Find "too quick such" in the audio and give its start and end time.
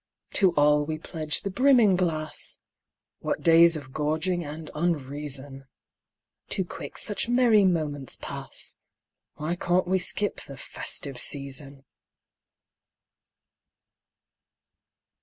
6.49-7.29